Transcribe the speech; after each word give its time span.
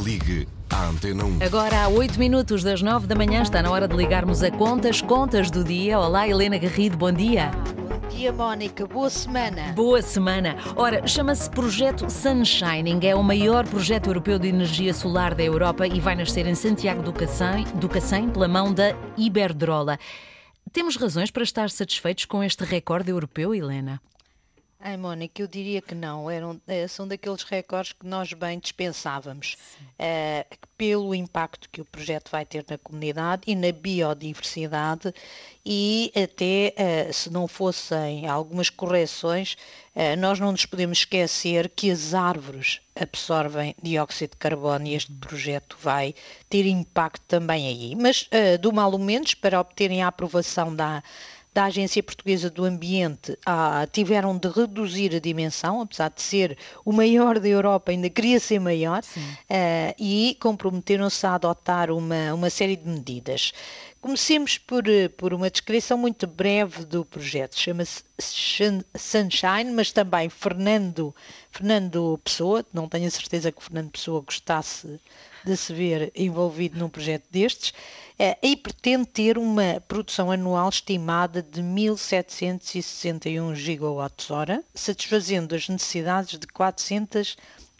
Ligue 0.00 0.48
à 0.70 0.86
Antena 0.86 1.24
1. 1.24 1.42
Agora, 1.44 1.84
há 1.84 1.88
8 1.88 2.18
minutos 2.18 2.62
das 2.62 2.80
9 2.80 3.06
da 3.06 3.14
manhã, 3.14 3.42
está 3.42 3.60
na 3.60 3.70
hora 3.70 3.86
de 3.86 3.94
ligarmos 3.94 4.42
a 4.42 4.50
contas, 4.50 5.02
contas 5.02 5.50
do 5.50 5.62
dia. 5.62 5.98
Olá, 5.98 6.26
Helena 6.26 6.56
Garrido, 6.56 6.96
bom 6.96 7.12
dia. 7.12 7.50
Bom 7.86 8.08
dia, 8.08 8.32
Mónica. 8.32 8.86
Boa 8.86 9.10
semana. 9.10 9.72
Boa 9.74 10.00
semana. 10.00 10.56
Ora, 10.74 11.06
chama-se 11.06 11.50
Projeto 11.50 12.08
Sunshining. 12.08 13.00
É 13.02 13.14
o 13.14 13.22
maior 13.22 13.68
projeto 13.68 14.06
europeu 14.06 14.38
de 14.38 14.48
energia 14.48 14.94
solar 14.94 15.34
da 15.34 15.42
Europa 15.42 15.86
e 15.86 16.00
vai 16.00 16.14
nascer 16.14 16.46
em 16.46 16.54
Santiago 16.54 17.02
do 17.02 17.12
Cacém, 17.12 17.64
do 17.74 17.88
Cacém 17.88 18.30
pela 18.30 18.48
mão 18.48 18.72
da 18.72 18.96
Iberdrola. 19.18 19.98
Temos 20.72 20.96
razões 20.96 21.30
para 21.30 21.42
estar 21.42 21.68
satisfeitos 21.68 22.24
com 22.24 22.42
este 22.42 22.64
recorde 22.64 23.10
europeu, 23.10 23.54
Helena? 23.54 24.00
Ai, 24.82 24.96
Mónica, 24.96 25.42
eu 25.42 25.46
diria 25.46 25.82
que 25.82 25.94
não. 25.94 26.30
Eram, 26.30 26.58
eh, 26.66 26.88
são 26.88 27.06
daqueles 27.06 27.42
recordes 27.42 27.92
que 27.92 28.06
nós 28.06 28.32
bem 28.32 28.58
dispensávamos, 28.58 29.58
uh, 29.98 30.56
pelo 30.78 31.14
impacto 31.14 31.68
que 31.70 31.82
o 31.82 31.84
projeto 31.84 32.30
vai 32.30 32.46
ter 32.46 32.64
na 32.66 32.78
comunidade 32.78 33.42
e 33.46 33.54
na 33.54 33.70
biodiversidade, 33.72 35.12
e 35.66 36.10
até 36.16 36.72
uh, 37.08 37.12
se 37.12 37.28
não 37.28 37.46
fossem 37.46 38.26
algumas 38.26 38.70
correções, 38.70 39.54
uh, 39.94 40.18
nós 40.18 40.40
não 40.40 40.50
nos 40.50 40.64
podemos 40.64 41.00
esquecer 41.00 41.68
que 41.68 41.90
as 41.90 42.14
árvores 42.14 42.80
absorvem 42.98 43.74
dióxido 43.82 44.30
de 44.30 44.38
carbono 44.38 44.86
e 44.86 44.94
este 44.94 45.12
projeto 45.12 45.76
vai 45.78 46.14
ter 46.48 46.64
impacto 46.64 47.22
também 47.28 47.68
aí. 47.68 47.94
Mas, 47.94 48.28
do 48.60 48.72
mal 48.72 48.92
ou 48.92 48.98
menos, 48.98 49.32
para 49.32 49.60
obterem 49.60 50.02
a 50.02 50.08
aprovação 50.08 50.74
da 50.74 51.02
da 51.52 51.64
Agência 51.64 52.02
Portuguesa 52.02 52.48
do 52.48 52.64
Ambiente 52.64 53.36
ah, 53.44 53.86
tiveram 53.90 54.36
de 54.38 54.48
reduzir 54.48 55.14
a 55.14 55.18
dimensão, 55.18 55.80
apesar 55.80 56.10
de 56.10 56.22
ser 56.22 56.56
o 56.84 56.92
maior 56.92 57.40
da 57.40 57.48
Europa, 57.48 57.90
ainda 57.90 58.08
queria 58.08 58.38
ser 58.38 58.60
maior, 58.60 59.02
ah, 59.48 59.94
e 59.98 60.36
comprometeram-se 60.40 61.26
a 61.26 61.34
adotar 61.34 61.90
uma, 61.90 62.34
uma 62.34 62.50
série 62.50 62.76
de 62.76 62.88
medidas. 62.88 63.52
Comecemos 64.00 64.56
por, 64.56 64.84
por 65.18 65.34
uma 65.34 65.50
descrição 65.50 65.98
muito 65.98 66.26
breve 66.26 66.86
do 66.86 67.04
projeto. 67.04 67.58
Chama-se 67.58 68.02
Sunshine, 68.18 69.70
mas 69.74 69.92
também 69.92 70.30
Fernando, 70.30 71.14
Fernando 71.50 72.18
Pessoa. 72.24 72.64
Não 72.72 72.88
tenho 72.88 73.06
a 73.06 73.10
certeza 73.10 73.52
que 73.52 73.58
o 73.58 73.60
Fernando 73.62 73.90
Pessoa 73.90 74.22
gostasse 74.22 74.98
de 75.44 75.56
se 75.56 75.74
ver 75.74 76.10
envolvido 76.14 76.78
num 76.78 76.88
projeto 76.88 77.26
destes. 77.30 77.74
Eh, 78.18 78.38
e 78.42 78.56
pretende 78.56 79.04
ter 79.06 79.36
uma 79.36 79.82
produção 79.86 80.30
anual 80.30 80.70
estimada 80.70 81.42
de 81.42 81.62
1.761 81.62 83.54
gigawatts-hora, 83.54 84.64
satisfazendo 84.74 85.54
as 85.54 85.68
necessidades 85.68 86.38
de 86.38 86.46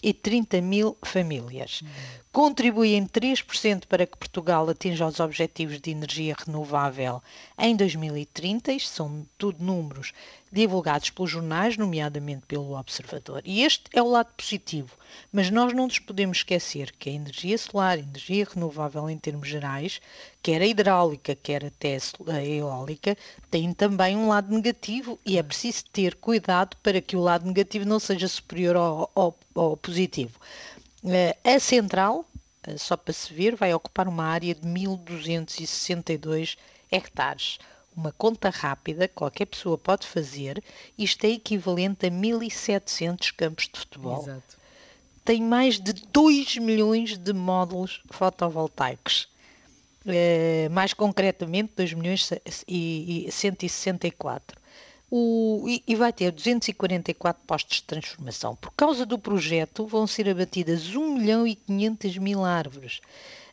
430 0.03 0.61
mil 0.63 0.97
famílias. 1.03 1.83
Uhum. 1.83 1.89
Contribui 2.33 2.95
em 2.95 3.07
3% 3.07 3.87
para 3.87 4.07
que 4.07 4.17
Portugal 4.17 4.69
atinja 4.69 5.07
os 5.07 5.21
objetivos 5.21 5.81
de 5.81 5.91
energia 5.91 6.35
renovável 6.39 7.23
em 7.59 7.77
2030. 7.77 8.73
Isto 8.73 8.95
são 8.95 9.27
tudo 9.37 9.63
números 9.63 10.13
divulgados 10.53 11.11
pelos 11.11 11.31
jornais, 11.31 11.77
nomeadamente 11.77 12.47
pelo 12.47 12.77
Observador. 12.77 13.43
E 13.45 13.63
este 13.63 13.85
é 13.93 14.03
o 14.03 14.09
lado 14.09 14.33
positivo. 14.37 14.91
Mas 15.33 15.51
nós 15.51 15.73
não 15.73 15.87
nos 15.87 15.99
podemos 15.99 16.39
esquecer 16.39 16.93
que 16.93 17.09
a 17.09 17.13
energia 17.13 17.57
solar, 17.57 17.99
a 17.99 18.01
energia 18.01 18.47
renovável 18.53 19.09
em 19.09 19.19
termos 19.19 19.49
gerais, 19.49 20.01
quer 20.43 20.61
a 20.63 20.67
hidráulica, 20.67 21.35
quer 21.35 21.65
até 21.65 21.99
a 22.27 22.45
eólica, 22.45 23.17
tem 23.51 23.73
também 23.73 24.17
um 24.17 24.29
lado 24.29 24.53
negativo 24.53 25.19
e 25.25 25.39
é 25.39 25.43
preciso 25.43 25.85
ter 25.93 26.15
cuidado 26.17 26.77
para 26.83 27.01
que 27.01 27.17
o 27.17 27.21
lado 27.21 27.47
negativo 27.47 27.85
não 27.85 27.99
seja 27.99 28.27
superior 28.29 28.77
ao, 28.77 29.11
ao, 29.15 29.39
ao 29.55 29.77
positivo. 29.77 30.39
Eh, 31.05 31.37
a 31.45 31.59
central, 31.59 32.25
eh, 32.65 32.77
só 32.77 32.97
para 32.97 33.15
se 33.15 33.33
ver, 33.33 33.57
vai 33.57 33.73
ocupar 33.73 34.07
uma 34.09 34.25
área 34.25 34.55
de 34.55 34.67
1262 34.67 36.57
hectares 36.91 37.59
uma 37.97 38.13
conta 38.13 38.51
rápida 38.51 39.09
que 39.09 39.15
qualquer 39.15 39.47
pessoa 39.47 39.77
pode 39.77 40.07
fazer, 40.07 40.63
isto 40.97 41.25
é 41.25 41.31
equivalente 41.31 42.07
a 42.07 42.11
1.700 42.11 43.33
campos 43.37 43.69
de 43.73 43.79
futebol. 43.79 44.23
Exato. 44.23 44.59
Tem 45.25 45.43
mais 45.43 45.79
de 45.79 45.93
2 45.93 46.57
milhões 46.59 47.17
de 47.17 47.33
módulos 47.33 48.03
fotovoltaicos. 48.11 49.29
É, 50.07 50.69
mais 50.71 50.95
concretamente, 50.95 51.73
2 51.77 51.93
milhões 51.93 52.31
e, 52.67 53.27
e 53.27 53.33
164. 53.33 54.60
O, 55.11 55.65
e, 55.67 55.83
e, 55.89 55.97
vai 55.97 56.13
ter 56.13 56.31
244 56.31 57.43
postos 57.45 57.79
de 57.79 57.83
transformação. 57.83 58.55
Por 58.55 58.71
causa 58.73 59.05
do 59.05 59.19
projeto, 59.19 59.85
vão 59.85 60.07
ser 60.07 60.29
abatidas 60.29 60.95
1 60.95 61.15
milhão 61.15 61.47
e 61.47 61.57
500 61.57 62.19
mil 62.19 62.45
árvores. 62.45 63.01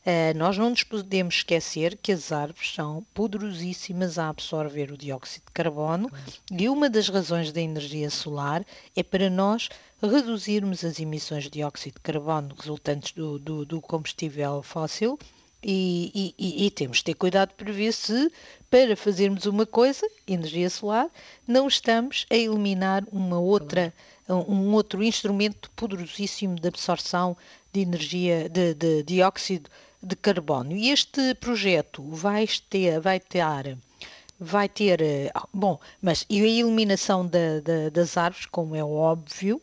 Uh, 0.05 0.37
nós 0.37 0.57
não 0.57 0.69
nos 0.69 0.83
podemos 0.83 1.35
esquecer 1.35 1.97
que 1.97 2.13
as 2.13 2.31
árvores 2.31 2.73
são 2.73 3.05
poderosíssimas 3.13 4.17
a 4.17 4.29
absorver 4.29 4.89
o 4.89 4.97
dióxido 4.97 5.43
de 5.47 5.51
carbono 5.51 6.09
e 6.49 6.69
uma 6.69 6.89
das 6.89 7.09
razões 7.09 7.51
da 7.51 7.59
energia 7.59 8.09
solar 8.09 8.65
é 8.95 9.03
para 9.03 9.29
nós 9.29 9.67
reduzirmos 10.01 10.85
as 10.85 10.97
emissões 10.99 11.43
de 11.43 11.49
dióxido 11.49 11.95
de 11.95 12.01
carbono 12.01 12.55
resultantes 12.57 13.11
do, 13.11 13.37
do, 13.37 13.65
do 13.65 13.81
combustível 13.81 14.63
fóssil 14.63 15.19
e, 15.63 16.33
e, 16.37 16.65
e, 16.65 16.71
temos 16.71 16.97
de 16.97 17.05
ter 17.05 17.13
cuidado 17.15 17.53
para 17.55 17.71
ver 17.71 17.91
se, 17.91 18.31
para 18.69 18.95
fazermos 18.95 19.45
uma 19.45 19.65
coisa, 19.65 20.07
energia 20.27 20.69
solar, 20.69 21.09
não 21.47 21.67
estamos 21.67 22.25
a 22.29 22.35
eliminar 22.35 23.03
uma 23.11 23.39
outra, 23.39 23.93
um 24.29 24.73
outro 24.73 25.03
instrumento 25.03 25.69
poderosíssimo 25.71 26.55
de 26.55 26.67
absorção 26.67 27.35
de 27.73 27.81
energia, 27.81 28.47
de, 28.49 28.73
de 28.73 29.03
dióxido 29.03 29.69
de 30.01 30.15
carbono. 30.15 30.75
E 30.75 30.89
este 30.91 31.33
projeto 31.35 32.03
vai 32.03 32.47
ter, 32.69 32.99
vai 32.99 33.19
ter, 33.19 33.77
vai 34.39 34.69
ter 34.69 35.31
bom, 35.53 35.79
mas 36.01 36.25
e 36.29 36.41
a 36.41 36.47
eliminação 36.47 37.25
da, 37.25 37.59
da, 37.61 37.89
das 37.89 38.15
árvores, 38.15 38.45
como 38.45 38.75
é 38.75 38.83
óbvio, 38.83 39.61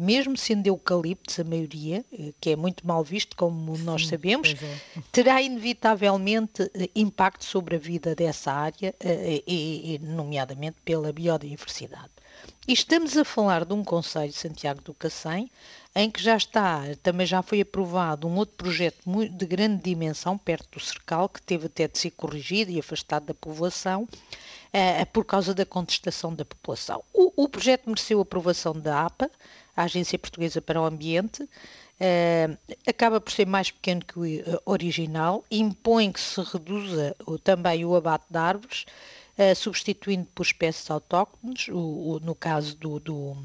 mesmo 0.00 0.36
sendo 0.36 0.66
eucaliptos 0.66 1.38
a 1.38 1.44
maioria, 1.44 2.04
uh, 2.12 2.34
que 2.40 2.50
é 2.50 2.56
muito 2.56 2.86
mal 2.86 3.02
visto, 3.02 3.36
como 3.36 3.76
Sim, 3.76 3.82
nós 3.84 4.06
sabemos, 4.06 4.54
é. 4.54 5.02
terá 5.10 5.40
inevitavelmente 5.40 6.62
uh, 6.62 6.70
impacto 6.94 7.44
sobre 7.44 7.76
a 7.76 7.78
vida 7.78 8.14
dessa 8.14 8.52
área, 8.52 8.94
e, 9.46 9.98
nomeadamente 10.02 10.76
pela 10.84 11.12
biodiversidade. 11.12 12.10
E 12.66 12.72
estamos 12.72 13.16
a 13.16 13.24
falar 13.24 13.64
de 13.64 13.74
um 13.74 13.82
Conselho 13.82 14.32
Santiago 14.32 14.80
do 14.82 14.94
Cacém 14.94 15.50
em 15.94 16.10
que 16.10 16.22
já 16.22 16.36
está, 16.36 16.82
também 17.02 17.26
já 17.26 17.42
foi 17.42 17.60
aprovado 17.60 18.26
um 18.26 18.36
outro 18.36 18.56
projeto 18.56 18.98
de 19.30 19.46
grande 19.46 19.82
dimensão, 19.82 20.38
perto 20.38 20.78
do 20.78 20.80
Cercal, 20.80 21.28
que 21.28 21.42
teve 21.42 21.66
até 21.66 21.86
de 21.86 21.98
ser 21.98 22.10
corrigido 22.12 22.70
e 22.70 22.80
afastado 22.80 23.26
da 23.26 23.34
povoação, 23.34 24.08
eh, 24.72 25.04
por 25.06 25.24
causa 25.26 25.54
da 25.54 25.66
contestação 25.66 26.34
da 26.34 26.46
população. 26.46 27.04
O, 27.12 27.44
o, 27.44 27.48
projeto 27.48 27.90
mereceu 27.90 28.20
aprovação 28.20 28.72
da 28.72 29.04
APA, 29.04 29.30
a 29.76 29.82
Agência 29.82 30.18
Portuguesa 30.18 30.62
para 30.62 30.80
o 30.80 30.86
Ambiente, 30.86 31.46
eh, 32.00 32.56
acaba 32.86 33.20
por 33.20 33.30
ser 33.30 33.46
mais 33.46 33.70
pequeno 33.70 34.02
que 34.02 34.18
o 34.18 34.24
eh, 34.24 34.44
original, 34.64 35.44
impõe 35.50 36.10
que 36.10 36.20
se 36.20 36.40
reduza 36.40 37.14
também 37.44 37.84
o 37.84 37.94
abate 37.94 38.24
de 38.30 38.38
árvores, 38.38 38.86
substituindo 39.56 40.26
por 40.34 40.44
espécies 40.44 40.90
autóctones, 40.90 41.66
o, 41.68 41.78
o, 41.78 42.20
no 42.20 42.34
caso 42.34 42.76
do, 42.76 43.00
do 43.00 43.36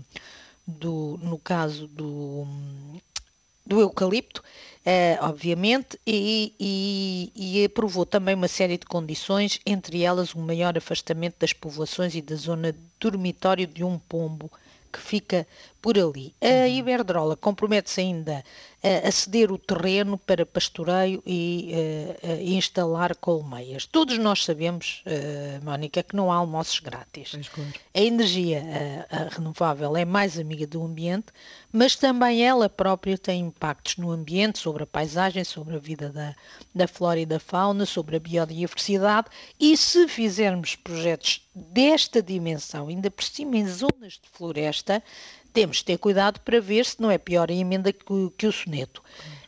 do, 0.67 1.17
no 1.23 1.39
caso 1.39 1.87
do, 1.87 2.45
do 3.65 3.79
eucalipto, 3.79 4.43
eh, 4.85 5.17
obviamente, 5.21 5.99
e, 6.05 6.53
e, 6.59 7.31
e, 7.35 7.65
aprovou 7.65 8.05
também 8.05 8.35
uma 8.35 8.47
série 8.47 8.77
de 8.77 8.85
condições, 8.85 9.59
entre 9.65 10.03
elas 10.03 10.35
um 10.35 10.41
maior 10.41 10.77
afastamento 10.77 11.35
das 11.39 11.53
povoações 11.53 12.13
e 12.15 12.21
da 12.21 12.35
zona 12.35 12.73
de 12.73 12.79
dormitório 12.99 13.65
de 13.65 13.83
um 13.83 13.97
pombo 13.97 14.51
que 14.91 14.99
fica 14.99 15.47
por 15.81 15.97
ali. 15.97 16.33
A 16.41 16.45
uhum. 16.45 16.67
Iberdrola 16.67 17.35
compromete-se 17.35 18.01
ainda 18.01 18.43
a, 18.83 19.11
ceder 19.11 19.51
o 19.51 19.57
terreno 19.57 20.17
para 20.17 20.45
pastoreio 20.45 21.21
e 21.25 21.73
a, 22.23 22.33
a 22.33 22.41
instalar 22.43 23.15
colmeias. 23.15 23.85
Todos 23.85 24.17
nós 24.17 24.43
sabemos, 24.43 25.03
uh, 25.05 25.65
Mónica, 25.65 26.03
que 26.03 26.15
não 26.15 26.31
há 26.31 26.35
almoços 26.35 26.79
grátis. 26.79 27.31
A 27.93 27.99
energia 27.99 28.63
renovável 29.31 29.97
é 29.97 30.05
mais 30.05 30.37
amiga 30.37 30.67
do 30.67 30.83
ambiente, 30.83 31.27
mas 31.71 31.95
também 31.95 32.45
ela 32.45 32.69
própria 32.69 33.17
tem 33.17 33.41
impactos 33.41 33.97
no 33.97 34.11
ambiente, 34.11 34.59
sobre 34.59 34.83
a 34.83 34.87
paisagem, 34.87 35.43
sobre 35.43 35.75
a 35.75 35.79
vida 35.79 36.09
da, 36.09 36.35
da 36.73 36.87
flora 36.87 37.19
e 37.19 37.25
da 37.25 37.39
fauna, 37.39 37.85
sobre 37.85 38.15
a 38.15 38.19
biodiversidade. 38.19 39.27
E 39.59 39.75
se 39.75 40.07
fizermos 40.07 40.75
projetos 40.75 41.41
desta 41.53 42.21
dimensão, 42.21 42.87
ainda 42.87 43.09
por 43.09 43.23
cima 43.23 43.57
em 43.57 43.67
zonas 43.67 44.13
de 44.13 44.29
floresta, 44.31 45.03
temos 45.57 45.77
de 45.77 45.85
ter 45.85 45.97
cuidado 45.97 46.39
para 46.41 46.61
ver 46.61 46.85
se 46.85 47.01
não 47.01 47.09
é 47.09 47.17
pior 47.17 47.49
a 47.49 47.53
emenda 47.53 47.91
que, 47.91 48.05
que 48.37 48.45
o 48.45 48.51
soneto. 48.51 49.01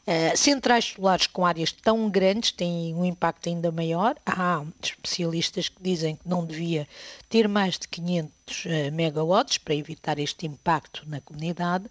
Uh, 0.08 0.36
centrais 0.36 0.86
solares 0.86 1.28
com 1.28 1.46
áreas 1.46 1.72
tão 1.72 2.10
grandes 2.10 2.52
têm 2.52 2.96
um 2.96 3.06
impacto 3.06 3.48
ainda 3.48 3.72
maior. 3.72 4.16
Há 4.26 4.64
especialistas 4.82 5.70
que 5.70 5.80
dizem 5.80 6.16
que 6.16 6.28
não 6.28 6.44
devia 6.44 6.88
ter 7.30 7.48
mais 7.48 7.78
de 7.78 7.88
500 7.88 8.66
uh, 8.66 8.70
megawatts 8.92 9.60
para 9.60 9.76
evitar 9.76 10.18
este 10.18 10.48
impacto 10.48 11.04
na 11.06 11.22
comunidade. 11.22 11.86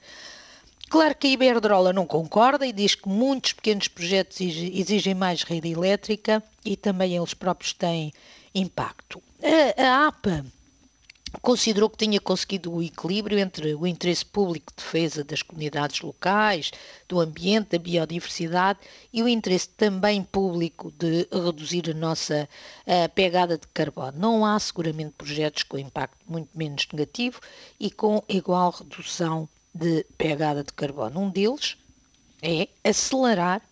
Claro 0.90 1.14
que 1.14 1.28
a 1.28 1.30
Iberdrola 1.30 1.92
não 1.92 2.04
concorda 2.04 2.66
e 2.66 2.72
diz 2.72 2.96
que 2.96 3.08
muitos 3.08 3.52
pequenos 3.52 3.86
projetos 3.86 4.40
exigem 4.40 5.14
mais 5.14 5.44
rede 5.44 5.70
elétrica 5.70 6.42
e 6.64 6.76
também 6.76 7.14
eles 7.14 7.34
próprios 7.34 7.72
têm 7.72 8.12
impacto. 8.52 9.22
A, 9.40 9.80
a 9.80 10.06
APA 10.08 10.44
considerou 11.42 11.90
que 11.90 11.96
tinha 11.96 12.20
conseguido 12.20 12.72
o 12.72 12.82
equilíbrio 12.82 13.38
entre 13.38 13.74
o 13.74 13.86
interesse 13.86 14.24
público 14.24 14.72
de 14.72 14.82
defesa 14.82 15.24
das 15.24 15.42
comunidades 15.42 16.00
locais, 16.00 16.70
do 17.08 17.20
ambiente, 17.20 17.70
da 17.70 17.78
biodiversidade 17.78 18.78
e 19.12 19.22
o 19.22 19.28
interesse 19.28 19.68
também 19.70 20.22
público 20.22 20.92
de 20.98 21.28
reduzir 21.32 21.90
a 21.90 21.94
nossa 21.94 22.48
uh, 22.86 23.08
pegada 23.14 23.58
de 23.58 23.66
carbono. 23.68 24.18
Não 24.18 24.44
há 24.44 24.58
seguramente 24.58 25.12
projetos 25.16 25.62
com 25.62 25.78
impacto 25.78 26.18
muito 26.26 26.48
menos 26.54 26.86
negativo 26.92 27.40
e 27.78 27.90
com 27.90 28.22
igual 28.28 28.70
redução 28.70 29.48
de 29.74 30.04
pegada 30.16 30.64
de 30.64 30.72
carbono. 30.72 31.20
Um 31.20 31.30
deles 31.30 31.76
é 32.42 32.68
acelerar 32.84 33.62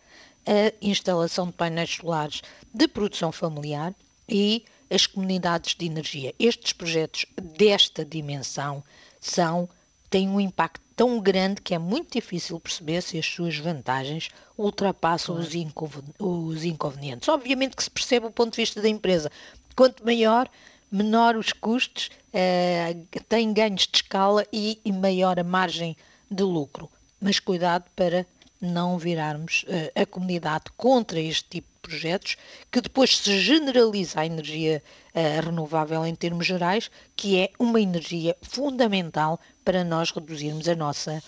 a 0.47 0.73
instalação 0.81 1.47
de 1.47 1.53
painéis 1.53 1.91
solares 1.91 2.43
de 2.73 2.87
produção 2.87 3.32
familiar 3.32 3.94
e 4.29 4.64
as 4.91 5.06
comunidades 5.06 5.75
de 5.75 5.87
energia. 5.87 6.35
Estes 6.38 6.73
projetos 6.73 7.27
desta 7.37 8.05
dimensão 8.05 8.83
são 9.21 9.69
têm 10.09 10.29
um 10.29 10.41
impacto 10.41 10.81
tão 10.94 11.21
grande 11.21 11.61
que 11.61 11.75
é 11.75 11.79
muito 11.79 12.12
difícil 12.12 12.59
perceber 12.59 13.03
se 13.03 13.19
as 13.19 13.27
suas 13.27 13.56
vantagens 13.59 14.31
ultrapassam 14.56 15.37
claro. 15.75 15.99
os, 16.19 16.65
inconvenientes. 16.65 17.29
Obviamente 17.29 17.77
que 17.77 17.85
se 17.85 17.91
percebe 17.91 18.27
o 18.27 18.31
ponto 18.31 18.53
de 18.53 18.56
vista 18.56 18.81
da 18.81 18.88
empresa. 18.88 19.31
Quanto 19.77 20.05
maior, 20.05 20.49
menor 20.91 21.37
os 21.37 21.53
custos, 21.53 22.11
uh, 22.32 23.21
tem 23.29 23.53
ganhos 23.53 23.87
de 23.87 23.99
escala 23.99 24.47
e, 24.50 24.81
e, 24.85 24.91
maior 24.91 25.39
a 25.39 25.44
margem 25.44 25.94
de 26.31 26.43
lucro. 26.43 26.89
Mas 27.21 27.39
cuidado 27.39 27.85
para 27.94 28.27
não 28.59 28.97
virarmos 28.97 29.65
uh, 29.65 30.00
a 30.00 30.06
comunidade 30.06 30.65
contra 30.79 31.21
este 31.21 31.44
tipo 31.50 31.69
de 31.69 31.75
projetos, 31.87 32.37
que 32.71 32.81
depois 32.81 33.17
se 33.17 33.38
generaliza 33.38 34.21
a 34.21 34.27
energia 34.27 34.83
uh, 35.15 35.44
renovável 35.44 36.05
em 36.05 36.15
termos 36.15 36.47
gerais, 36.47 36.91
que 37.15 37.38
é 37.38 37.50
uma 37.59 37.81
energia 37.81 38.37
fundamental 38.43 39.41
para 39.65 39.85
nós 39.85 40.11
reduzirmos 40.11 40.69
a 40.69 40.75
nossa, 40.75 41.23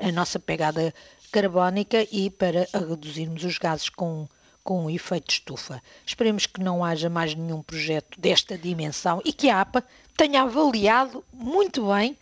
a 0.00 0.12
nossa 0.12 0.38
pegada 0.38 0.94
carbónica 1.32 2.06
e 2.12 2.30
para 2.30 2.68
reduzirmos 2.72 3.44
os 3.44 3.58
gases 3.58 3.88
com 3.88 4.28
com 4.66 4.84
o 4.84 4.90
efeito 4.90 5.30
estufa. 5.30 5.80
Esperemos 6.04 6.44
que 6.44 6.60
não 6.60 6.84
haja 6.84 7.08
mais 7.08 7.36
nenhum 7.36 7.62
projeto 7.62 8.20
desta 8.20 8.58
dimensão 8.58 9.22
e 9.24 9.32
que 9.32 9.48
a 9.48 9.60
APA 9.60 9.84
tenha 10.16 10.42
avaliado 10.42 11.24
muito 11.32 11.86
bem 11.86 12.18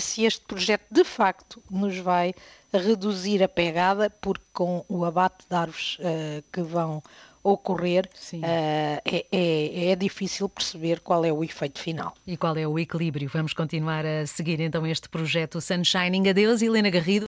se 0.00 0.24
este 0.24 0.44
projeto 0.46 0.86
de 0.90 1.04
facto 1.04 1.62
nos 1.70 1.96
vai 1.98 2.34
reduzir 2.72 3.42
a 3.42 3.48
pegada, 3.48 4.10
porque 4.20 4.44
com 4.52 4.84
o 4.88 5.04
abate 5.04 5.44
de 5.48 5.56
árvores 5.56 5.98
uh, 6.00 6.42
que 6.52 6.62
vão 6.62 7.02
ocorrer, 7.42 8.08
uh, 8.32 8.40
é, 8.42 9.24
é, 9.30 9.90
é, 9.90 9.96
difícil 9.96 10.48
perceber 10.48 11.00
qual 11.00 11.24
é 11.24 11.32
o 11.32 11.44
efeito 11.44 11.78
final. 11.78 12.12
E 12.26 12.36
qual 12.36 12.56
é 12.56 12.66
o 12.66 12.76
equilíbrio. 12.78 13.30
Vamos 13.32 13.52
continuar 13.52 14.04
a 14.04 14.26
seguir 14.26 14.60
então 14.60 14.84
este 14.86 15.08
projeto 15.08 15.60
Sunshining. 15.60 16.28
Adeus, 16.28 16.60
Helena 16.60 16.90
Garrido. 16.90 17.24